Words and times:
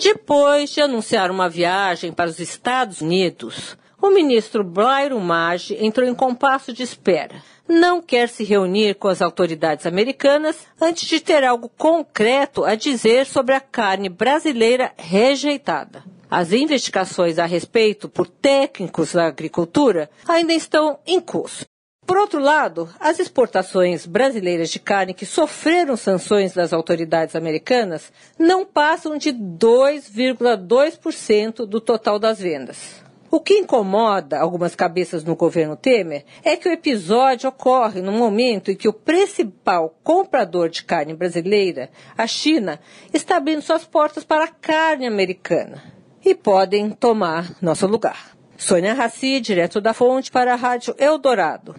Depois 0.00 0.70
de 0.70 0.80
anunciar 0.80 1.28
uma 1.28 1.48
viagem 1.48 2.12
para 2.12 2.30
os 2.30 2.38
Estados 2.38 3.00
Unidos, 3.00 3.76
o 4.00 4.10
ministro 4.10 4.62
Blairo 4.62 5.20
Maggi 5.20 5.76
entrou 5.84 6.08
em 6.08 6.14
compasso 6.14 6.72
de 6.72 6.84
espera. 6.84 7.42
Não 7.66 8.00
quer 8.00 8.28
se 8.28 8.44
reunir 8.44 8.94
com 8.94 9.08
as 9.08 9.20
autoridades 9.20 9.86
americanas 9.86 10.56
antes 10.80 11.08
de 11.08 11.18
ter 11.18 11.42
algo 11.42 11.68
concreto 11.76 12.64
a 12.64 12.76
dizer 12.76 13.26
sobre 13.26 13.56
a 13.56 13.60
carne 13.60 14.08
brasileira 14.08 14.92
rejeitada. 14.96 16.04
As 16.30 16.52
investigações 16.52 17.36
a 17.36 17.44
respeito 17.44 18.08
por 18.08 18.28
técnicos 18.28 19.14
da 19.14 19.26
agricultura 19.26 20.08
ainda 20.28 20.52
estão 20.54 21.00
em 21.04 21.20
curso. 21.20 21.66
Por 22.08 22.16
outro 22.16 22.40
lado, 22.40 22.88
as 22.98 23.18
exportações 23.18 24.06
brasileiras 24.06 24.70
de 24.70 24.80
carne 24.80 25.12
que 25.12 25.26
sofreram 25.26 25.94
sanções 25.94 26.54
das 26.54 26.72
autoridades 26.72 27.36
americanas 27.36 28.10
não 28.38 28.64
passam 28.64 29.18
de 29.18 29.30
2,2% 29.30 31.66
do 31.66 31.82
total 31.82 32.18
das 32.18 32.40
vendas. 32.40 33.04
O 33.30 33.38
que 33.38 33.58
incomoda 33.58 34.40
algumas 34.40 34.74
cabeças 34.74 35.22
no 35.22 35.36
governo 35.36 35.76
Temer 35.76 36.24
é 36.42 36.56
que 36.56 36.66
o 36.66 36.72
episódio 36.72 37.50
ocorre 37.50 38.00
no 38.00 38.12
momento 38.12 38.70
em 38.70 38.74
que 38.74 38.88
o 38.88 38.94
principal 38.94 39.94
comprador 40.02 40.70
de 40.70 40.84
carne 40.84 41.12
brasileira, 41.12 41.90
a 42.16 42.26
China, 42.26 42.80
está 43.12 43.36
abrindo 43.36 43.60
suas 43.60 43.84
portas 43.84 44.24
para 44.24 44.44
a 44.44 44.48
carne 44.48 45.06
americana 45.06 45.82
e 46.24 46.34
podem 46.34 46.88
tomar 46.88 47.54
nosso 47.60 47.86
lugar. 47.86 48.34
Sônia 48.56 48.94
Raci, 48.94 49.40
direto 49.40 49.78
da 49.78 49.92
Fonte, 49.92 50.32
para 50.32 50.54
a 50.54 50.56
Rádio 50.56 50.94
Eldorado. 50.98 51.74